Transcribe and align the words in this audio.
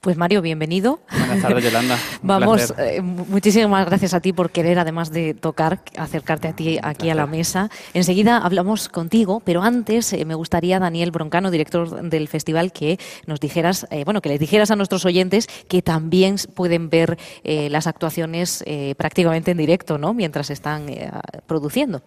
Pues 0.00 0.16
Mario, 0.16 0.40
bienvenido. 0.40 1.00
Buenas 1.10 1.42
tardes, 1.42 1.62
Yolanda. 1.62 1.98
Vamos, 2.22 2.72
eh, 2.78 3.02
muchísimas 3.02 3.84
gracias 3.84 4.14
a 4.14 4.20
ti 4.20 4.32
por 4.32 4.48
querer, 4.48 4.78
además 4.78 5.12
de 5.12 5.34
tocar, 5.34 5.80
acercarte 5.98 6.48
a 6.48 6.56
ti 6.56 6.78
aquí 6.82 7.10
a 7.10 7.14
la 7.14 7.26
mesa. 7.26 7.68
Enseguida 7.92 8.38
hablamos 8.38 8.88
contigo, 8.88 9.42
pero 9.44 9.60
antes 9.62 10.14
eh, 10.14 10.24
me 10.24 10.34
gustaría, 10.34 10.78
Daniel 10.78 11.10
Broncano, 11.10 11.50
director 11.50 12.02
del 12.08 12.28
festival, 12.28 12.72
que 12.72 12.98
nos 13.26 13.40
dijeras, 13.40 13.86
eh, 13.90 14.04
bueno, 14.06 14.22
que 14.22 14.30
les 14.30 14.40
dijeras 14.40 14.70
a 14.70 14.76
nuestros 14.76 15.04
oyentes 15.04 15.48
que 15.68 15.82
también 15.82 16.36
pueden 16.54 16.88
ver 16.88 17.18
las 17.44 17.86
actuaciones 17.86 18.64
prácticamente 18.96 19.50
en 19.50 19.58
directo, 19.58 19.98
¿no? 19.98 20.14
Mientras 20.14 20.48
están 20.48 20.86
produciendo. 21.46 22.02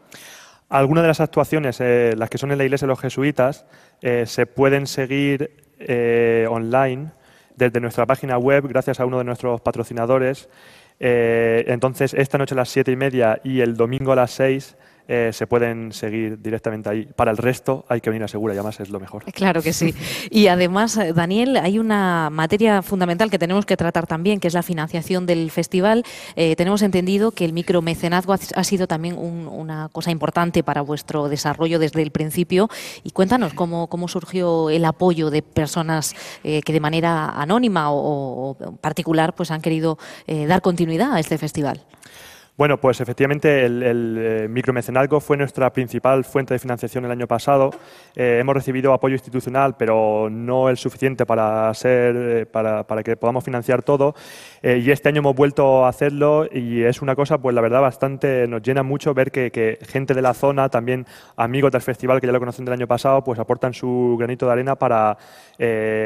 Algunas 0.70 1.03
de 1.03 1.09
las 1.09 1.20
actuaciones, 1.20 1.79
las 1.79 2.29
que 2.29 2.39
son 2.39 2.51
en 2.51 2.57
la 2.57 2.63
iglesia 2.63 2.87
de 2.87 2.89
los 2.89 2.99
jesuitas, 2.99 3.65
se 4.01 4.45
pueden 4.48 4.87
seguir 4.87 5.51
online 6.49 7.12
desde 7.55 7.80
nuestra 7.80 8.05
página 8.05 8.38
web, 8.38 8.67
gracias 8.67 8.99
a 8.99 9.05
uno 9.05 9.17
de 9.17 9.23
nuestros 9.23 9.62
patrocinadores. 9.62 10.49
Eh, 10.99 11.65
entonces, 11.68 12.13
esta 12.13 12.37
noche 12.37 12.55
a 12.55 12.57
las 12.57 12.70
siete 12.70 12.91
y 12.91 12.96
media 12.96 13.40
y 13.43 13.62
el 13.62 13.76
domingo 13.76 14.12
a 14.12 14.15
las 14.15 14.32
seis 14.32 14.76
eh, 15.07 15.32
se 15.34 15.48
pueden 15.48 15.91
seguir 15.91 16.41
directamente 16.41 16.90
ahí. 16.90 17.05
Para 17.05 17.32
el 17.32 17.37
resto 17.37 17.85
hay 17.90 17.99
que 17.99 18.09
venir 18.09 18.23
a 18.23 18.27
Segura 18.27 18.54
y 18.54 18.57
además 18.57 18.79
es 18.79 18.90
lo 18.90 18.99
mejor. 18.99 19.26
Claro 19.34 19.62
que 19.62 19.73
sí. 19.73 19.93
Y 20.32 20.48
además, 20.48 20.98
eh, 20.98 21.12
Daniel, 21.13 21.57
hay 21.57 21.77
una 21.77 22.29
materia 22.32 22.82
fundamental 22.82 23.29
que 23.29 23.37
tenemos 23.37 23.65
que 23.65 23.76
tratar 23.76 24.07
también, 24.07 24.40
que 24.40 24.48
es 24.48 24.54
la 24.54 24.63
financiación 24.63 25.26
del 25.26 25.51
festival. 25.51 26.04
Eh, 26.35 26.55
tenemos 26.55 26.81
entendido 26.81 27.31
que 27.31 27.43
el 27.43 27.51
micromecenazgo 27.51 28.34
ha 28.34 28.63
sido 28.63 28.87
también 28.87 29.18
una 29.18 29.90
cosa 29.91 30.12
importante 30.12 30.63
para 30.63 30.81
vuestro 30.81 31.27
desarrollo 31.27 31.79
desde 31.79 32.01
el 32.01 32.12
principio. 32.12 32.70
Y 33.04 33.12
cuéntanos 33.12 33.54
cómo, 33.54 33.87
cómo 33.87 34.07
surgió 34.07 34.70
el 34.70 34.85
apoyo 34.85 35.29
de 35.29 35.41
personas 35.41 36.15
que 36.43 36.62
de 36.65 36.79
manera 36.79 37.29
anónima 37.29 37.91
o, 37.91 38.51
o, 38.51 38.76
particular 38.77 39.34
pues 39.35 39.51
han 39.51 39.62
querido 39.62 39.98
dar 40.27 40.62
continuidad 40.62 41.13
a 41.13 41.20
este 41.20 41.37
festival. 41.37 41.81
Bueno, 42.55 42.79
pues 42.79 43.01
efectivamente 43.01 43.65
el, 43.65 43.82
el 43.82 44.48
micromecenazgo 44.48 45.20
fue 45.20 45.37
nuestra 45.37 45.73
principal 45.73 46.23
fuente 46.23 46.54
de 46.54 46.59
financiación 46.59 47.04
el 47.04 47.09
año 47.09 47.26
pasado. 47.26 47.71
Eh, 48.15 48.37
hemos 48.40 48.54
recibido 48.54 48.93
apoyo 48.93 49.15
institucional, 49.15 49.76
pero 49.76 50.29
no 50.29 50.70
el 50.70 50.77
suficiente 50.77 51.26
para, 51.26 51.74
ser, 51.74 52.15
eh, 52.15 52.46
para, 52.46 52.85
para 52.85 53.01
que 53.01 53.18
podamos 53.18 53.43
financiar 53.43 53.81
todo. 53.81 54.13
Eh, 54.62 54.84
y 54.85 54.91
este 54.91 55.09
año 55.09 55.20
hemos 55.20 55.35
vuelto 55.35 55.84
a 55.84 55.90
hacerlo 55.90 56.46
y 56.51 56.84
es 56.84 57.01
una 57.01 57.15
cosa, 57.15 57.40
pues 57.40 57.55
la 57.55 57.62
verdad, 57.62 57.81
bastante 57.81 58.48
nos 58.48 58.62
llena 58.62 58.84
mucho 58.84 59.15
ver 59.15 59.31
que, 59.31 59.79
gente 59.87 60.13
de 60.13 60.21
la 60.21 60.35
zona, 60.35 60.70
también 60.70 61.07
amigos 61.35 61.71
del 61.71 61.81
festival 61.81 62.21
que 62.21 62.27
ya 62.27 62.34
lo 62.34 62.40
conocen 62.40 62.65
del 62.65 62.76
año 62.76 62.87
pasado, 62.87 63.24
pues 63.24 63.40
aportan 63.40 63.74
su 63.74 64.16
granito 64.19 64.46
de 64.46 64.51
arena 64.51 64.75
para 64.75 65.18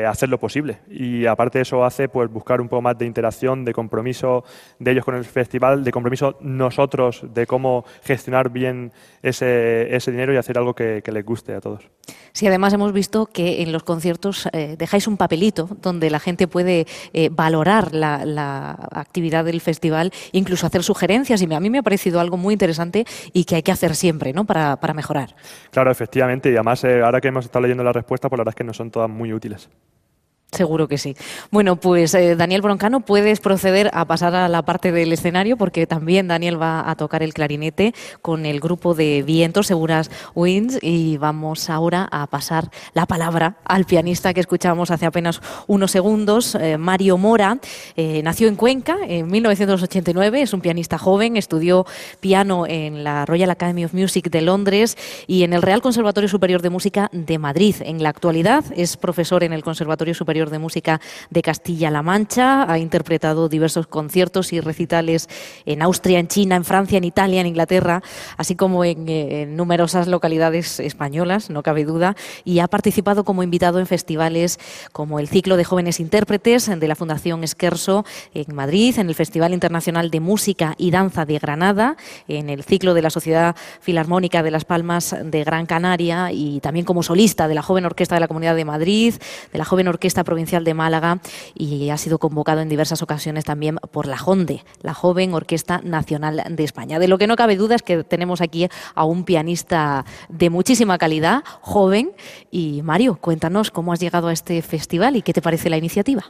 hacerlo 0.08 0.40
posible. 0.40 0.80
Y 0.90 1.26
aparte 1.26 1.60
eso 1.60 1.84
hace 1.84 2.08
pues 2.08 2.32
buscar 2.32 2.62
un 2.62 2.70
poco 2.70 2.82
más 2.82 2.98
de 2.98 3.06
interacción, 3.06 3.66
de 3.66 3.74
compromiso 3.74 4.46
de 4.80 4.92
ellos 4.92 5.04
con 5.04 5.16
el 5.16 5.26
festival, 5.26 5.84
de 5.84 5.92
compromiso 5.92 6.37
nosotros 6.42 7.22
de 7.34 7.46
cómo 7.46 7.86
gestionar 8.04 8.50
bien 8.50 8.92
ese, 9.22 9.96
ese 9.96 10.12
dinero 10.12 10.34
y 10.34 10.38
hacer 10.38 10.58
algo 10.58 10.74
que, 10.74 11.02
les 11.08 11.26
guste 11.26 11.54
a 11.54 11.62
todos. 11.62 11.90
Sí, 12.34 12.48
además 12.48 12.74
hemos 12.74 12.94
visto 12.94 13.26
que 13.26 13.62
en 13.62 13.72
los 13.72 13.84
conciertos 13.84 14.48
eh, 14.52 14.76
dejáis 14.78 15.08
un 15.08 15.18
papelito 15.18 15.70
donde 15.82 16.10
la 16.10 16.20
gente 16.20 16.48
puede 16.48 16.86
eh, 17.14 17.30
valorar 17.32 17.94
la, 17.94 18.78
actividad 18.92 19.46
del 19.46 19.62
festival, 19.62 20.12
incluso 20.32 20.68
hacer 20.68 20.84
sugerencias, 20.84 21.42
y 21.42 21.54
a 21.54 21.60
mí 21.60 21.70
me 21.70 21.80
ha 21.80 21.84
parecido 21.84 22.20
algo 22.20 22.38
muy 22.38 22.54
interesante 22.54 23.06
y 23.34 23.46
que 23.46 23.56
hay 23.56 23.64
que 23.64 23.72
hacer 23.72 23.96
siempre 23.96 24.34
¿no? 24.34 24.46
para, 24.46 24.78
para 24.78 24.94
mejorar. 24.94 25.36
Claro, 25.72 25.92
efectivamente, 25.92 26.50
y 26.52 26.54
además 26.54 26.84
eh, 26.84 27.02
ahora 27.02 27.22
que 27.22 27.30
hemos 27.30 27.46
estado 27.46 27.64
leyendo 27.64 27.84
la 27.84 27.94
respuesta, 27.94 28.30
pues 28.30 28.38
la 28.38 28.42
verdad 28.42 28.52
es 28.52 28.56
que 28.56 28.64
no 28.64 28.74
son 28.74 28.92
todas 28.92 29.10
muy 29.10 29.34
útiles. 29.34 29.70
Seguro 30.58 30.88
que 30.88 30.98
sí. 30.98 31.16
Bueno, 31.52 31.76
pues 31.76 32.16
eh, 32.16 32.36
Daniel 32.36 32.64
Broncano, 32.64 33.02
puedes 33.02 33.40
proceder 33.40 33.92
a 33.94 34.06
pasar 34.06 34.34
a 34.34 34.50
la 34.50 34.64
parte 34.64 34.92
del 34.92 35.14
escenario 35.14 35.56
porque 35.56 35.86
también 35.86 36.28
Daniel 36.28 36.60
va 36.60 36.90
a 36.90 36.96
tocar 36.96 37.22
el 37.22 37.36
clarinete 37.36 37.94
con 38.24 38.48
el 38.48 38.60
grupo 38.60 38.96
de 38.96 39.22
Vientos 39.22 39.68
Seguras 39.68 40.10
Winds 40.34 40.80
y 40.82 41.18
vamos 41.18 41.70
ahora 41.70 42.10
a 42.12 42.26
pasar 42.26 42.72
la 42.96 43.06
palabra 43.06 43.58
al 43.66 43.86
pianista 43.86 44.34
que 44.34 44.40
escuchamos 44.40 44.90
hace 44.90 45.06
apenas 45.06 45.42
unos 45.68 45.92
segundos, 45.92 46.56
eh, 46.56 46.80
Mario 46.80 47.20
Mora. 47.20 47.60
Eh, 47.96 48.22
nació 48.24 48.48
en 48.48 48.56
Cuenca 48.56 48.98
en 49.08 49.28
1989, 49.30 50.42
es 50.42 50.54
un 50.54 50.62
pianista 50.62 50.98
joven, 50.98 51.38
estudió 51.38 51.86
piano 52.20 52.66
en 52.66 53.04
la 53.04 53.28
Royal 53.28 53.52
Academy 53.52 53.86
of 53.86 53.94
Music 53.94 54.32
de 54.32 54.42
Londres 54.42 54.98
y 55.28 55.44
en 55.44 55.54
el 55.54 55.62
Real 55.62 55.84
Conservatorio 55.84 56.28
Superior 56.28 56.64
de 56.64 56.72
Música 56.72 57.12
de 57.14 57.38
Madrid. 57.38 57.76
En 57.82 58.02
la 58.02 58.10
actualidad 58.10 58.66
es 58.76 58.98
profesor 58.98 59.44
en 59.44 59.54
el 59.54 59.62
Conservatorio 59.62 60.16
Superior 60.16 60.47
de 60.50 60.60
Música 60.60 61.02
de 61.30 61.42
Castilla-La 61.42 62.02
Mancha. 62.02 62.72
Ha 62.72 62.80
interpretado 62.80 63.50
diversos 63.50 63.88
conciertos 63.88 64.54
y 64.54 64.60
recitales 64.60 65.30
en 65.66 65.82
Austria, 65.82 66.20
en 66.20 66.28
China, 66.28 66.56
en 66.56 66.66
Francia, 66.66 66.98
en 66.98 67.04
Italia, 67.04 67.42
en 67.42 67.48
Inglaterra, 67.48 68.02
así 68.38 68.56
como 68.56 68.84
en, 68.84 69.06
eh, 69.08 69.46
numerosas 69.48 70.08
localidades 70.08 70.80
españolas, 70.80 71.50
no 71.50 71.64
cabe 71.64 71.86
duda, 71.86 72.16
y 72.44 72.60
ha 72.60 72.68
participado 72.68 73.24
como 73.24 73.44
invitado 73.44 73.80
en 73.80 73.88
festivales 73.88 74.60
como 74.92 75.20
el 75.20 75.28
Ciclo 75.28 75.58
de 75.58 75.64
Jóvenes 75.64 76.00
Intérpretes 76.00 76.68
de 76.68 76.88
la 76.88 76.96
Fundación 76.96 77.44
Esquerso 77.44 78.06
en 78.34 78.56
Madrid, 78.56 78.98
en 79.00 79.10
el 79.10 79.16
Festival 79.16 79.54
Internacional 79.54 80.10
de 80.12 80.20
Música 80.20 80.76
y 80.78 80.92
Danza 80.92 81.26
de 81.26 81.40
Granada, 81.40 81.98
en 82.28 82.50
el 82.50 82.64
ciclo 82.64 82.94
de 82.94 83.02
la 83.02 83.10
Sociedad 83.10 83.56
Filarmónica 83.82 84.44
de 84.44 84.52
Las 84.52 84.66
Palmas 84.66 85.16
de 85.24 85.44
Gran 85.44 85.66
Canaria 85.66 86.32
y 86.32 86.60
también 86.60 86.86
como 86.86 87.04
solista 87.04 87.48
de 87.48 87.56
la 87.56 87.62
Joven 87.62 87.86
Orquesta 87.86 88.16
de 88.16 88.22
la 88.22 88.28
Comunidad 88.28 88.56
de 88.56 88.66
Madrid, 88.66 89.16
de 89.52 89.58
la 89.58 89.66
Joven 89.66 89.88
Orquesta 89.88 90.24
Provincial 90.28 90.64
de 90.64 90.76
Málaga 90.76 91.20
y 91.56 91.90
ha 91.90 91.98
sido 91.98 92.20
convocado 92.20 92.62
en 92.62 92.70
diversas 92.70 93.02
ocasiones 93.02 93.46
también 93.46 93.78
por 93.92 94.06
la 94.06 94.18
JONDE, 94.18 94.64
la 94.82 94.94
Joven 94.94 95.34
Orquesta 95.34 95.82
Nacional 95.84 96.44
de 96.50 96.64
España. 96.64 97.00
De 97.00 97.08
lo 97.08 97.18
que 97.18 97.26
no 97.26 97.36
cabe 97.36 97.56
duda 97.56 97.76
es 97.76 97.82
que 97.82 98.04
tenemos 98.04 98.42
aquí 98.42 98.68
a 98.94 99.06
un 99.06 99.24
pianista 99.24 100.06
de 100.30 100.50
muchísima 100.50 100.98
calidad, 100.98 101.44
joven. 101.62 102.12
Y 102.52 102.82
Mario, 102.84 103.16
cuéntanos 103.16 103.72
cómo 103.72 103.94
has 103.94 104.00
llegado 104.00 104.28
a 104.28 104.34
este 104.34 104.62
festival 104.62 105.16
y 105.16 105.22
qué 105.22 105.34
te 105.34 105.42
parece 105.42 105.70
la 105.70 105.78
iniciativa. 105.78 106.26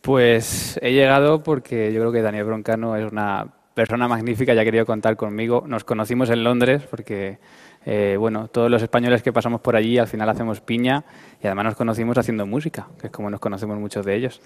Pues 0.00 0.78
he 0.80 0.92
llegado 0.92 1.42
porque 1.42 1.92
yo 1.92 2.00
creo 2.00 2.12
que 2.12 2.22
Daniel 2.22 2.44
Broncano 2.44 2.96
es 2.96 3.10
una 3.10 3.48
persona 3.74 4.08
magnífica, 4.08 4.54
ya 4.54 4.62
ha 4.62 4.64
querido 4.64 4.86
contar 4.86 5.16
conmigo. 5.16 5.64
Nos 5.66 5.84
conocimos 5.84 6.30
en 6.30 6.44
Londres 6.44 6.82
porque 6.90 7.38
eh, 7.84 8.16
bueno, 8.18 8.48
todos 8.48 8.70
los 8.70 8.82
españoles 8.82 9.22
que 9.22 9.32
pasamos 9.32 9.60
por 9.60 9.74
allí 9.74 9.98
al 9.98 10.06
final 10.06 10.28
hacemos 10.28 10.60
piña 10.60 11.04
y 11.42 11.46
además 11.46 11.64
nos 11.66 11.74
conocimos 11.76 12.18
haciendo 12.18 12.46
música, 12.46 12.88
que 13.00 13.06
es 13.06 13.12
como 13.12 13.30
nos 13.30 13.40
conocemos 13.40 13.78
muchos 13.78 14.04
de 14.04 14.16
ellos. 14.16 14.40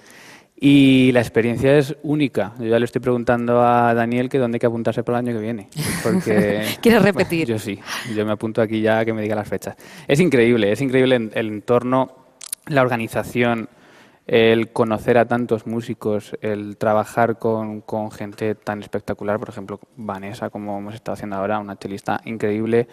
Y 0.57 1.11
la 1.13 1.21
experiencia 1.21 1.77
es 1.77 1.97
única. 2.05 2.53
Yo 2.61 2.67
ya 2.67 2.79
le 2.79 2.85
estoy 2.85 3.01
preguntando 3.01 3.61
a 3.61 3.93
Daniel 3.93 4.29
que 4.29 4.39
dónde 4.39 4.57
hay 4.57 4.61
que 4.61 4.67
apuntarse 4.67 5.03
para 5.03 5.19
el 5.19 5.27
año 5.27 5.37
que 5.37 5.43
viene. 5.43 5.69
Porque, 6.03 6.65
¿Quieres 6.81 7.03
repetir? 7.03 7.49
yo 7.49 7.59
sí, 7.59 7.81
yo 8.15 8.25
me 8.25 8.33
apunto 8.33 8.63
aquí 8.63 8.81
ya 8.81 9.05
que 9.05 9.13
me 9.13 9.23
diga 9.23 9.35
las 9.35 9.49
fechas. 9.49 9.77
Es 10.07 10.21
increíble, 10.21 10.71
es 10.71 10.81
increíble 10.81 11.17
el 11.17 11.49
entorno, 11.49 12.13
la 12.67 12.83
organización, 12.83 13.69
el 14.27 14.73
conocer 14.73 15.19
a 15.19 15.27
tantos 15.27 15.67
músicos, 15.67 16.37
el 16.41 16.77
trabajar 16.77 17.39
con, 17.39 17.83
con, 17.83 18.11
gente 18.11 18.55
tan 18.55 18.81
espectacular, 18.81 19.39
por 19.39 19.51
ejemplo, 19.51 19.81
Vanessa, 19.97 20.49
como 20.49 20.79
hemos 20.79 20.95
estado 20.95 21.15
haciendo 21.15 21.37
ahora, 21.37 21.59
una 21.59 21.77
chelista 21.77 22.21
increíble, 22.25 22.89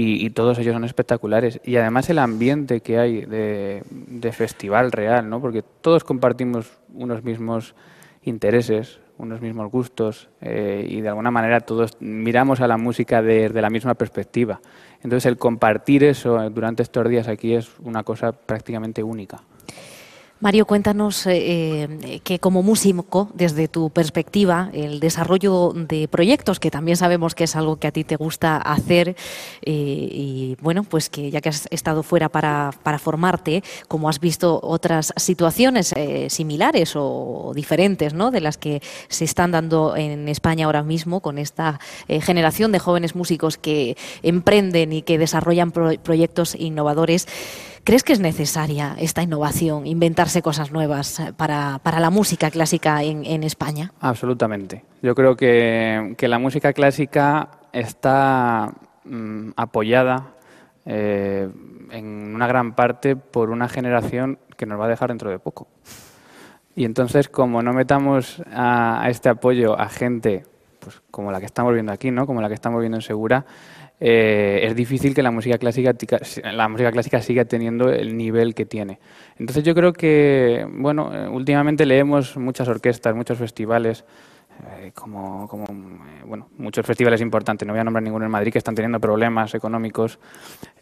y, 0.00 0.30
todos 0.30 0.58
ellos 0.58 0.74
son 0.74 0.84
espectaculares. 0.84 1.60
Y 1.64 1.76
además 1.76 2.08
el 2.08 2.20
ambiente 2.20 2.80
que 2.80 2.98
hay 2.98 3.22
de, 3.22 4.32
festival 4.32 4.92
real, 4.92 5.28
¿no? 5.28 5.40
porque 5.40 5.64
todos 5.80 6.04
compartimos 6.04 6.70
unos 6.94 7.24
mismos 7.24 7.74
intereses, 8.22 9.00
unos 9.16 9.40
mismos 9.40 9.72
gustos, 9.72 10.28
eh, 10.40 10.86
y 10.88 11.00
de 11.00 11.08
alguna 11.08 11.32
manera 11.32 11.60
todos 11.60 11.96
miramos 12.00 12.60
a 12.60 12.68
la 12.68 12.76
música 12.76 13.22
desde 13.22 13.60
la 13.60 13.70
misma 13.70 13.94
perspectiva. 13.94 14.60
Entonces 15.02 15.26
el 15.26 15.36
compartir 15.36 16.04
eso 16.04 16.48
durante 16.50 16.84
estos 16.84 17.08
días 17.08 17.26
aquí 17.26 17.54
es 17.54 17.68
una 17.80 18.04
cosa 18.04 18.30
prácticamente 18.30 19.02
única. 19.02 19.42
Mario, 20.40 20.66
cuéntanos 20.66 21.26
eh, 21.26 21.88
eh, 22.04 22.20
que 22.22 22.38
como 22.38 22.62
músico, 22.62 23.28
desde 23.34 23.66
tu 23.66 23.90
perspectiva, 23.90 24.70
el 24.72 25.00
desarrollo 25.00 25.72
de 25.74 26.06
proyectos, 26.06 26.60
que 26.60 26.70
también 26.70 26.96
sabemos 26.96 27.34
que 27.34 27.42
es 27.42 27.56
algo 27.56 27.74
que 27.80 27.88
a 27.88 27.90
ti 27.90 28.04
te 28.04 28.14
gusta 28.14 28.56
hacer, 28.56 29.16
eh, 29.62 30.08
y 30.12 30.56
bueno, 30.60 30.84
pues 30.84 31.10
que 31.10 31.32
ya 31.32 31.40
que 31.40 31.48
has 31.48 31.66
estado 31.72 32.04
fuera 32.04 32.28
para, 32.28 32.70
formarte, 33.00 33.64
como 33.88 34.08
has 34.08 34.20
visto 34.20 34.60
otras 34.62 35.12
situaciones 35.16 35.92
similares 36.28 36.92
o 36.94 37.50
diferentes, 37.52 38.14
¿no? 38.14 38.30
De 38.30 38.40
las 38.40 38.58
que 38.58 38.80
se 39.08 39.24
están 39.24 39.50
dando 39.50 39.96
en 39.96 40.28
España 40.28 40.66
ahora 40.66 40.84
mismo 40.84 41.20
con 41.20 41.38
esta 41.38 41.80
generación 42.08 42.70
de 42.70 42.78
jóvenes 42.78 43.16
músicos 43.16 43.56
que 43.56 43.96
emprenden 44.22 44.92
y 44.92 45.02
que 45.02 45.18
desarrollan 45.18 45.72
proyectos 45.72 46.54
innovadores. 46.54 47.26
¿Crees 47.88 48.04
que 48.04 48.12
es 48.12 48.20
necesaria 48.20 48.94
esta 48.98 49.22
innovación, 49.22 49.86
inventarse 49.86 50.42
cosas 50.42 50.72
nuevas 50.72 51.20
eh, 51.20 51.32
para, 51.34 51.80
la 51.82 52.10
música 52.10 52.50
clásica 52.50 53.02
en, 53.02 53.42
España? 53.42 53.94
Absolutamente. 53.98 54.84
Yo 55.00 55.14
creo 55.14 55.36
que, 55.36 56.14
la 56.20 56.38
música 56.38 56.74
clásica 56.74 57.48
está 57.72 58.74
mm, 59.04 59.52
apoyada 59.56 60.34
eh, 60.84 61.48
en 61.90 62.34
una 62.34 62.46
gran 62.46 62.74
parte 62.74 63.16
por 63.16 63.48
una 63.48 63.70
generación 63.70 64.38
que 64.58 64.66
nos 64.66 64.78
va 64.78 64.84
a 64.84 64.88
dejar 64.88 65.08
dentro 65.08 65.30
de 65.30 65.38
poco. 65.38 65.66
Y 66.76 66.84
entonces, 66.84 67.30
como 67.30 67.62
no 67.62 67.72
metamos 67.72 68.42
a, 68.52 69.02
a 69.02 69.08
este 69.08 69.30
apoyo 69.30 69.80
a 69.80 69.88
gente 69.88 70.44
pues, 70.88 71.02
como 71.10 71.30
la 71.32 71.40
que 71.40 71.46
estamos 71.46 71.74
viendo 71.74 71.92
aquí, 71.92 72.10
¿no? 72.10 72.26
como 72.26 72.40
la 72.40 72.48
que 72.48 72.54
estamos 72.54 72.80
viendo 72.80 72.96
en 72.96 73.02
Segura, 73.02 73.44
eh, 74.00 74.60
es 74.62 74.76
difícil 74.76 75.14
que 75.14 75.22
la 75.22 75.30
música 75.30 75.58
clásica 75.58 75.92
la 76.52 76.68
música 76.68 76.92
clásica 76.92 77.20
siga 77.20 77.44
teniendo 77.44 77.90
el 77.90 78.16
nivel 78.16 78.54
que 78.54 78.64
tiene. 78.64 78.98
Entonces 79.38 79.64
yo 79.64 79.74
creo 79.74 79.92
que, 79.92 80.66
bueno, 80.70 81.12
eh, 81.14 81.28
últimamente 81.28 81.84
leemos 81.84 82.36
muchas 82.36 82.68
orquestas, 82.68 83.14
muchos 83.16 83.38
festivales, 83.38 84.04
eh, 84.80 84.92
como, 84.94 85.48
como 85.48 85.66
bueno, 86.26 86.48
muchos 86.58 86.86
festivales 86.86 87.20
importantes, 87.20 87.66
no 87.66 87.72
voy 87.72 87.80
a 87.80 87.84
nombrar 87.84 88.02
ninguno 88.02 88.24
en 88.24 88.30
Madrid, 88.30 88.52
que 88.52 88.58
están 88.58 88.74
teniendo 88.74 89.00
problemas 89.00 89.54
económicos 89.54 90.18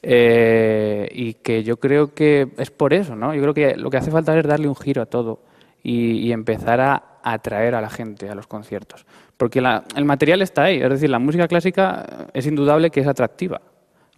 y 0.03 1.35
que 1.35 1.65
yo 1.65 1.79
creo 1.79 2.15
que 2.15 2.49
es 2.59 2.71
por 2.71 2.95
eso, 2.95 3.17
¿no? 3.17 3.35
Yo 3.35 3.43
creo 3.43 3.55
que 3.55 3.77
lo 3.77 3.91
que 3.91 3.97
hace 3.97 4.11
falta 4.11 4.39
es 4.39 4.47
darle 4.47 4.69
un 4.69 4.77
giro 4.77 5.03
a 5.03 5.07
todo 5.07 5.41
y, 5.89 6.33
empezar 6.33 6.81
a 6.81 7.03
atraer 7.23 7.77
a 7.77 7.81
la 7.81 7.89
gente 7.89 8.29
a 8.29 8.35
los 8.35 8.49
conciertos. 8.49 9.07
Porque 9.37 9.61
el 9.61 10.05
material 10.05 10.43
está 10.43 10.65
ahí, 10.65 10.83
es 10.83 10.91
decir, 10.91 11.09
la 11.11 11.21
música 11.21 11.47
clásica 11.47 12.27
es 12.35 12.47
indudable 12.47 12.91
que 12.91 13.01
es 13.01 13.07
atractiva. 13.07 13.61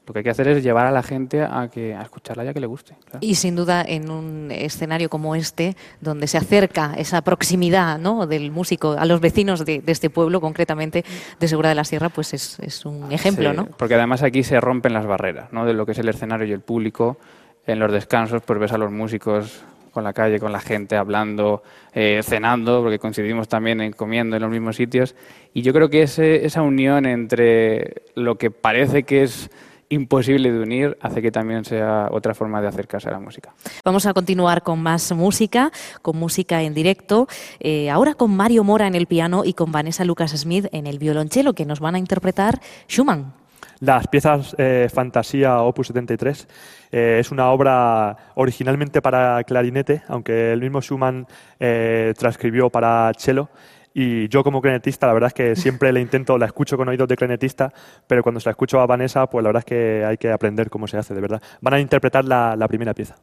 Lo 0.07 0.15
que 0.15 0.21
hay 0.21 0.25
que 0.25 0.31
hacer 0.31 0.49
es 0.49 0.63
llevar 0.63 0.87
a 0.87 0.91
la 0.91 1.03
gente 1.03 1.43
a, 1.43 1.69
que, 1.71 1.95
a 1.95 2.01
escucharla 2.01 2.43
ya 2.43 2.55
que 2.55 2.61
le 2.61 2.67
guste. 2.67 2.97
Y 3.21 3.35
sin 3.35 3.55
duda 3.55 3.85
en 3.87 4.11
un 4.11 4.51
escenario 4.51 5.11
como 5.11 5.35
este, 5.35 5.77
donde 6.01 6.27
se 6.27 6.39
acerca 6.39 6.95
esa 6.97 7.21
proximidad 7.21 7.99
¿no? 7.99 8.27
del 8.27 8.51
músico 8.51 8.93
a 8.93 9.05
los 9.05 9.21
vecinos 9.21 9.67
de, 9.67 9.83
este 9.87 10.09
pueblo, 10.09 10.41
concretamente 10.41 11.05
de 11.39 11.49
Segura 11.49 11.69
de 11.69 11.75
la 11.75 11.85
Sierra, 11.85 12.09
pues 12.09 12.33
es, 12.33 12.87
un 12.87 13.13
ejemplo, 13.13 13.53
¿no? 13.53 13.67
Porque 13.67 13.97
además 13.97 14.23
aquí 14.23 14.43
se 14.43 14.59
rompen 14.59 14.95
las 14.95 15.05
barreras 15.05 15.53
¿no? 15.53 15.67
de 15.67 15.75
lo 15.75 15.85
que 15.85 15.93
es 15.93 15.99
el 15.99 16.09
escenario 16.09 16.47
y 16.47 16.53
el 16.53 16.61
público. 16.63 17.19
En 17.67 17.79
los 17.79 17.93
descansos, 17.93 18.41
pues 18.47 18.59
ves 18.59 18.73
a 18.73 18.79
los 18.79 18.91
músicos 18.91 19.63
con 19.99 20.05
la 20.05 20.13
calle, 20.13 20.39
con 20.39 20.53
la 20.53 20.61
gente, 20.61 20.95
hablando, 20.95 21.65
eh, 21.93 22.21
cenando, 22.23 22.83
porque 22.83 23.01
coincidimos 23.01 23.49
también 23.49 23.81
en 23.81 23.93
comiendo 23.93 24.37
en 24.37 24.43
los 24.43 24.51
mismos 24.53 24.77
sitios. 24.77 25.17
Y 25.53 25.63
yo 25.63 25.73
creo 25.73 25.91
que 25.91 26.03
ese, 26.03 26.47
esa 26.47 26.63
unión 26.63 27.05
entre 27.05 28.03
lo 28.15 28.39
que 28.39 28.53
parece 28.53 29.03
que 29.03 29.25
es 29.25 29.51
imposible 29.89 30.53
de 30.53 30.61
unir 30.61 30.97
hace 31.01 31.21
que 31.21 31.33
también 31.33 31.65
sea 31.65 32.11
otra 32.13 32.33
forma 32.33 32.63
de 32.63 32.69
acercarse 32.69 33.09
a 33.09 33.13
la 33.13 33.19
música. 33.19 33.53
Vamos 33.85 34.07
a 34.07 34.15
continuar 34.15 34.63
con 34.63 34.81
más 34.81 35.11
música, 35.11 35.73
con 36.01 36.17
música 36.17 36.63
en 36.63 36.75
directo, 36.75 37.27
eh, 37.59 37.91
ahora 37.91 38.15
con 38.15 38.37
Mario 38.37 38.63
Mora 38.63 38.87
en 38.87 38.95
el 38.95 39.07
piano 39.07 39.45
y 39.45 39.53
con 39.53 39.73
Vanessa 39.73 40.05
Lucas 40.05 40.31
Smith 40.31 40.67
en 40.71 40.87
el 40.87 41.01
violonchelo, 41.01 41.55
que 41.55 41.65
nos 41.65 41.81
van 41.81 41.97
a 41.97 41.99
interpretar 41.99 42.61
Schumann. 42.89 43.38
Las 43.81 44.09
piezas 44.09 44.57
eh, 44.59 44.89
Fantasía 44.93 45.61
Opus 45.61 45.89
73 45.89 46.49
eh, 46.91 47.17
es 47.21 47.31
una 47.31 47.51
obra 47.51 48.17
originalmente 48.35 49.01
para 49.01 49.43
clarinete, 49.45 50.03
aunque 50.09 50.53
el 50.53 50.61
mismo 50.61 50.81
Schumann 50.81 51.27
eh, 51.61 52.13
transcribió 52.19 52.71
para 52.71 53.13
cello. 53.17 53.49
Y 53.95 54.29
yo 54.29 54.45
como 54.45 54.61
clarinetista, 54.61 55.07
la 55.07 55.13
verdad 55.13 55.29
es 55.29 55.35
que 55.35 55.57
siempre 55.61 55.93
le 55.93 56.01
intento, 56.01 56.37
la 56.39 56.47
escucho 56.47 56.77
con 56.77 56.89
oídos 56.89 57.09
de 57.09 57.17
clarinetista, 57.17 57.73
pero 58.07 58.23
cuando 58.23 58.41
se 58.41 58.49
la 58.49 58.53
escucho 58.53 58.81
a 58.81 58.87
Vanessa, 58.87 59.29
pues 59.29 59.43
la 59.45 59.49
verdad 59.51 59.61
es 59.61 59.67
que 59.67 60.05
hay 60.05 60.17
que 60.17 60.33
aprender 60.33 60.71
cómo 60.71 60.89
se 60.89 60.97
hace, 60.97 61.15
de 61.15 61.21
verdad. 61.21 61.41
Van 61.61 61.75
a 61.75 61.81
interpretar 61.81 62.25
la 62.25 62.69
primera 62.69 62.95
pieza. 62.95 63.17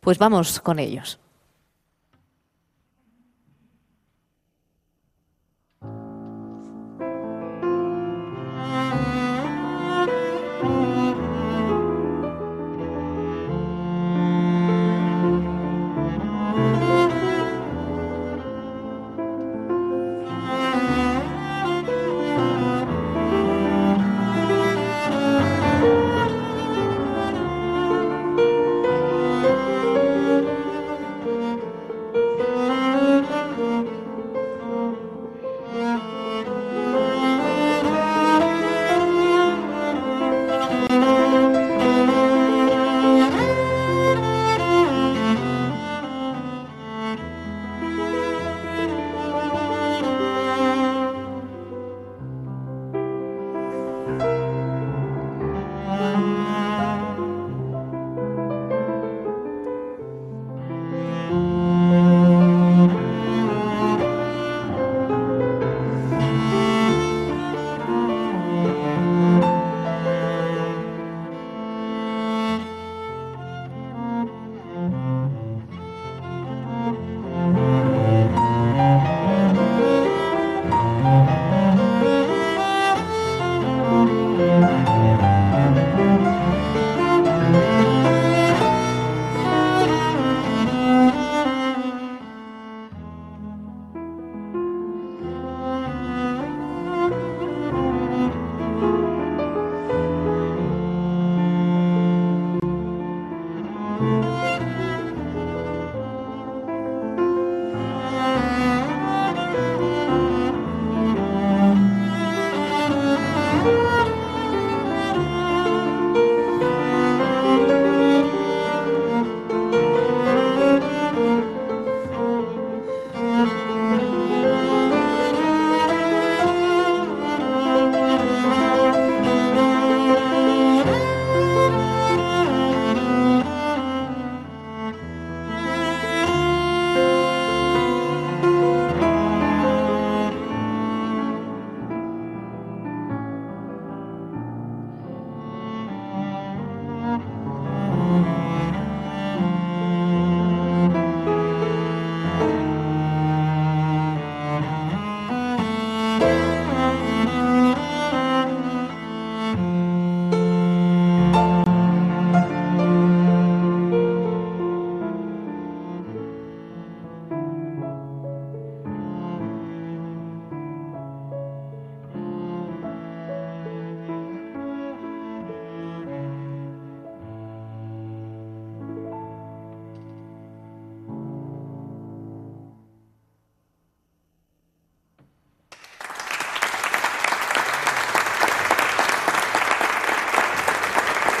Pues 0.00 0.18
vamos 0.18 0.60
con 0.60 0.78
ellos. 0.80 1.21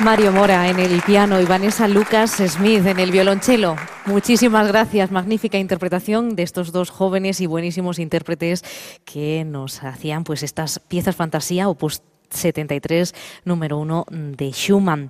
Mario 0.02 0.32
Mora 0.32 0.68
en 0.68 0.80
el 0.80 1.00
piano 1.02 1.40
y 1.40 1.44
Vanessa 1.44 1.86
Lucas 1.86 2.32
Smith 2.32 2.84
en 2.86 2.98
el 2.98 3.12
violonchelo. 3.12 3.76
Muchísimas 4.06 4.66
gracias, 4.66 5.12
magnífica 5.12 5.58
interpretación 5.58 6.34
de 6.34 6.42
estos 6.42 6.72
dos 6.72 6.90
jóvenes 6.90 7.40
y 7.40 7.46
buenísimos 7.46 8.00
intérpretes 8.00 8.64
que 9.04 9.44
nos 9.46 9.84
hacían 9.84 10.24
pues 10.24 10.42
estas 10.42 10.80
piezas 10.80 11.14
fantasía 11.14 11.68
opus 11.68 12.02
73 12.30 13.14
número 13.44 13.78
uno 13.78 14.04
de 14.10 14.50
Schumann. 14.50 15.08